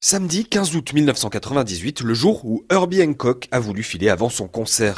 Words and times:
Samedi 0.00 0.44
15 0.48 0.76
août 0.76 0.92
1998, 0.92 2.02
le 2.02 2.14
jour 2.14 2.44
où 2.44 2.64
Herbie 2.70 3.02
Hancock 3.02 3.48
a 3.50 3.58
voulu 3.58 3.82
filer 3.82 4.08
avant 4.08 4.28
son 4.28 4.46
concert. 4.46 4.94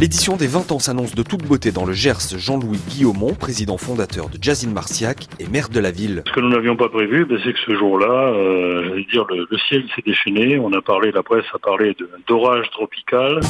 L'édition 0.00 0.36
des 0.36 0.48
20 0.48 0.72
ans 0.72 0.80
s'annonce 0.80 1.14
de 1.14 1.22
toute 1.22 1.44
beauté 1.44 1.70
dans 1.70 1.84
le 1.84 1.92
Gers. 1.92 2.36
Jean-Louis 2.36 2.80
Guillaumont, 2.88 3.34
président 3.34 3.76
fondateur 3.76 4.30
de 4.30 4.38
Jazzine 4.42 4.72
Marciac 4.72 5.28
et 5.38 5.46
maire 5.46 5.68
de 5.68 5.78
la 5.78 5.92
ville. 5.92 6.24
Ce 6.26 6.32
que 6.32 6.40
nous 6.40 6.48
n'avions 6.48 6.76
pas 6.76 6.88
prévu, 6.88 7.24
ben, 7.24 7.38
c'est 7.44 7.52
que 7.52 7.58
ce 7.64 7.76
jour-là, 7.76 8.32
euh, 8.34 9.00
dire, 9.12 9.26
le, 9.28 9.46
le 9.48 9.58
ciel 9.68 9.84
s'est 9.94 10.02
déchaîné. 10.04 10.58
On 10.58 10.72
a 10.72 10.82
parlé, 10.82 11.12
la 11.12 11.22
presse 11.22 11.44
a 11.54 11.58
parlé 11.60 11.94
d'orage 12.26 12.68
tropical. 12.72 13.40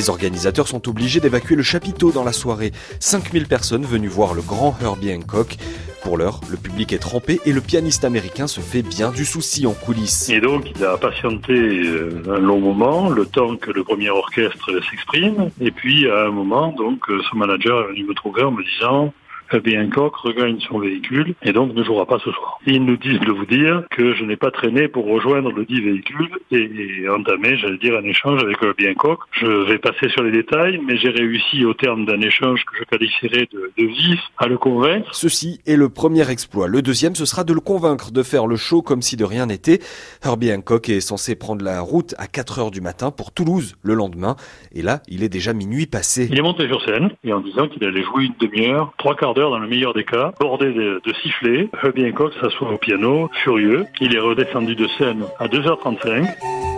Les 0.00 0.08
organisateurs 0.08 0.66
sont 0.66 0.88
obligés 0.88 1.20
d'évacuer 1.20 1.56
le 1.56 1.62
chapiteau 1.62 2.10
dans 2.10 2.24
la 2.24 2.32
soirée. 2.32 2.72
5000 3.00 3.46
personnes 3.46 3.84
venues 3.84 4.08
voir 4.08 4.32
le 4.32 4.40
grand 4.40 4.74
Herbie 4.80 5.12
Hancock. 5.12 5.58
Pour 6.02 6.16
l'heure, 6.16 6.40
le 6.50 6.56
public 6.56 6.94
est 6.94 6.98
trempé 6.98 7.38
et 7.44 7.52
le 7.52 7.60
pianiste 7.60 8.06
américain 8.06 8.46
se 8.46 8.60
fait 8.60 8.80
bien 8.80 9.10
du 9.10 9.26
souci 9.26 9.66
en 9.66 9.74
coulisses. 9.74 10.30
Et 10.30 10.40
donc, 10.40 10.72
il 10.74 10.82
a 10.86 10.96
patienté 10.96 11.52
euh, 11.52 12.22
un 12.30 12.38
long 12.38 12.60
moment, 12.60 13.10
le 13.10 13.26
temps 13.26 13.56
que 13.56 13.70
le 13.72 13.84
premier 13.84 14.08
orchestre 14.08 14.70
s'exprime. 14.88 15.50
Et 15.60 15.70
puis, 15.70 16.10
à 16.10 16.28
un 16.28 16.30
moment, 16.30 16.68
donc, 16.72 17.00
euh, 17.10 17.20
son 17.30 17.36
manager 17.36 17.82
est 17.82 17.92
venu 17.92 18.04
me 18.04 18.14
trouver 18.14 18.42
en 18.42 18.52
me 18.52 18.64
disant 18.64 19.12
Herbie 19.52 19.78
Hancock 19.78 20.16
regagne 20.16 20.58
son 20.60 20.78
véhicule 20.78 21.34
et 21.42 21.52
donc 21.52 21.74
ne 21.74 21.82
jouera 21.82 22.06
pas 22.06 22.18
ce 22.18 22.30
soir. 22.30 22.58
Ils 22.66 22.84
nous 22.84 22.96
disent 22.96 23.20
de 23.20 23.32
vous 23.32 23.46
dire 23.46 23.84
que 23.90 24.14
je 24.14 24.24
n'ai 24.24 24.36
pas 24.36 24.50
traîné 24.50 24.88
pour 24.88 25.06
rejoindre 25.06 25.52
le 25.52 25.64
dit 25.64 25.80
véhicule 25.80 26.30
et, 26.50 27.02
et 27.02 27.08
entamer, 27.08 27.56
j'allais 27.56 27.78
dire, 27.78 27.96
un 27.96 28.04
échange 28.04 28.42
avec 28.42 28.56
Herbie 28.62 28.88
Hancock. 28.88 29.20
Je 29.32 29.68
vais 29.68 29.78
passer 29.78 30.08
sur 30.10 30.22
les 30.22 30.32
détails, 30.32 30.80
mais 30.86 30.96
j'ai 30.96 31.10
réussi 31.10 31.64
au 31.64 31.74
terme 31.74 32.04
d'un 32.04 32.20
échange 32.20 32.64
que 32.64 32.78
je 32.78 32.84
qualifierais 32.84 33.48
de, 33.52 33.72
de 33.76 33.86
vif 33.86 34.20
à 34.38 34.46
le 34.46 34.58
convaincre. 34.58 35.08
Ceci 35.12 35.60
est 35.66 35.76
le 35.76 35.88
premier 35.88 36.28
exploit. 36.30 36.68
Le 36.68 36.82
deuxième, 36.82 37.14
ce 37.14 37.24
sera 37.24 37.44
de 37.44 37.52
le 37.52 37.60
convaincre 37.60 38.12
de 38.12 38.22
faire 38.22 38.46
le 38.46 38.56
show 38.56 38.82
comme 38.82 39.02
si 39.02 39.16
de 39.16 39.24
rien 39.24 39.46
n'était. 39.46 39.80
Herbie 40.24 40.52
Hancock 40.52 40.88
est 40.88 41.00
censé 41.00 41.34
prendre 41.34 41.64
la 41.64 41.80
route 41.80 42.14
à 42.18 42.26
4 42.26 42.58
heures 42.58 42.70
du 42.70 42.80
matin 42.80 43.10
pour 43.10 43.32
Toulouse 43.32 43.76
le 43.82 43.94
lendemain. 43.94 44.36
Et 44.72 44.82
là, 44.82 45.00
il 45.08 45.22
est 45.22 45.28
déjà 45.28 45.52
minuit 45.52 45.86
passé. 45.86 46.28
Il 46.30 46.38
est 46.38 46.42
monté 46.42 46.66
sur 46.68 46.82
scène 46.84 47.10
et 47.24 47.32
en 47.32 47.40
disant 47.40 47.68
qu'il 47.68 47.84
allait 47.84 48.02
jouer 48.02 48.24
une 48.24 48.34
demi-heure, 48.38 48.92
trois 48.98 49.16
quarts 49.16 49.34
d'heure 49.34 49.39
dans 49.48 49.58
le 49.58 49.68
meilleur 49.68 49.94
des 49.94 50.04
cas, 50.04 50.32
bordé 50.38 50.66
de, 50.72 51.00
de 51.02 51.12
sifflets. 51.22 51.70
Herbie 51.82 52.06
Hancock 52.06 52.34
s'assoit 52.40 52.70
au 52.70 52.76
piano, 52.76 53.30
furieux. 53.42 53.86
Il 54.00 54.14
est 54.14 54.20
redescendu 54.20 54.74
de 54.74 54.86
scène 54.98 55.24
à 55.38 55.46
2h35. 55.46 56.69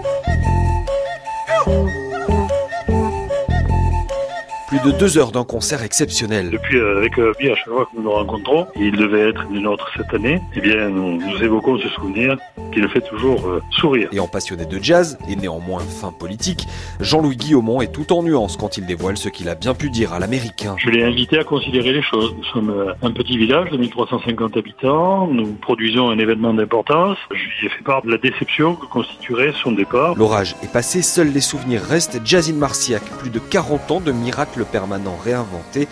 De 4.84 4.90
deux 4.90 5.16
heures 5.16 5.30
d'un 5.30 5.44
concert 5.44 5.82
exceptionnel. 5.82 6.50
Depuis, 6.50 6.76
euh, 6.76 6.98
avec 6.98 7.16
Herbie, 7.16 7.50
à 7.50 7.54
chaque 7.54 7.68
fois 7.68 7.86
que 7.86 7.96
nous 7.96 8.02
nous 8.02 8.10
rencontrons, 8.10 8.66
il 8.74 8.96
devait 8.96 9.28
être 9.28 9.46
des 9.48 9.60
nôtres 9.60 9.88
cette 9.96 10.12
année, 10.12 10.40
eh 10.56 10.60
bien, 10.60 10.88
nous, 10.88 11.18
nous 11.18 11.42
évoquons 11.42 11.78
ce 11.78 11.88
souvenir 11.90 12.36
qui 12.72 12.80
le 12.80 12.88
fait 12.88 13.00
toujours 13.00 13.46
euh, 13.46 13.62
sourire. 13.70 14.08
Et 14.12 14.18
en 14.18 14.26
passionné 14.26 14.64
de 14.66 14.82
jazz, 14.82 15.18
et 15.28 15.36
néanmoins 15.36 15.80
fin 15.80 16.10
politique, 16.10 16.66
Jean-Louis 17.00 17.36
Guillaumont 17.36 17.80
est 17.80 17.92
tout 17.92 18.12
en 18.12 18.22
nuances 18.24 18.56
quand 18.56 18.76
il 18.76 18.86
dévoile 18.86 19.16
ce 19.16 19.28
qu'il 19.28 19.48
a 19.48 19.54
bien 19.54 19.74
pu 19.74 19.88
dire 19.90 20.12
à 20.12 20.18
l'américain. 20.18 20.74
Je 20.78 20.90
l'ai 20.90 21.04
invité 21.04 21.38
à 21.38 21.44
considérer 21.44 21.92
les 21.92 22.02
choses. 22.02 22.34
Nous 22.36 22.44
sommes 22.44 22.70
euh, 22.70 22.92
un 23.02 23.12
petit 23.12 23.38
village 23.38 23.70
de 23.70 23.76
1350 23.76 24.56
habitants. 24.56 25.28
Nous 25.28 25.52
produisons 25.52 26.10
un 26.10 26.18
événement 26.18 26.54
d'importance. 26.54 27.18
Je 27.30 27.36
lui 27.36 27.66
ai 27.66 27.68
fait 27.68 27.84
part 27.84 28.02
de 28.02 28.10
la 28.10 28.18
déception 28.18 28.74
que 28.74 28.86
constituerait 28.86 29.52
son 29.62 29.72
départ. 29.72 30.16
L'orage 30.16 30.56
est 30.64 30.72
passé, 30.72 31.02
seuls 31.02 31.30
les 31.32 31.40
souvenirs 31.40 31.82
restent. 31.82 32.20
Jazzine 32.24 32.56
Marciac, 32.56 33.02
plus 33.18 33.30
de 33.30 33.38
40 33.38 33.90
ans 33.92 34.00
de 34.00 34.10
miracles 34.10 34.64
permanents 34.72 35.18
réinventés, 35.22 35.86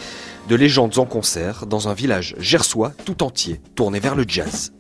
de 0.49 0.57
légendes 0.57 0.99
en 0.99 1.05
concert 1.05 1.67
dans 1.67 1.89
un 1.89 1.95
village 1.95 2.35
gersois 2.39 2.93
tout 3.05 3.23
entier, 3.23 3.61
tourné 3.77 4.01
vers 4.01 4.17
le 4.17 4.25
jazz. 4.27 4.73